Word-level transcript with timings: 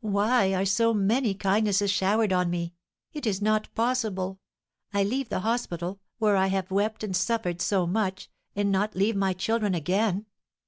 "Why 0.00 0.52
are 0.52 0.64
so 0.64 0.92
many 0.92 1.32
kindnesses 1.32 1.92
showered 1.92 2.32
on 2.32 2.50
me? 2.50 2.74
It 3.12 3.24
is 3.24 3.40
not 3.40 3.72
possible! 3.76 4.40
I 4.92 5.04
leave 5.04 5.28
the 5.28 5.38
hospital, 5.46 6.00
where 6.18 6.34
I 6.34 6.48
have 6.48 6.72
wept 6.72 7.04
and 7.04 7.14
suffered 7.16 7.60
so 7.62 7.86
much, 7.86 8.28
and 8.56 8.72
not 8.72 8.96
leave 8.96 9.14
my 9.14 9.32
children 9.32 9.76
again! 9.76 10.26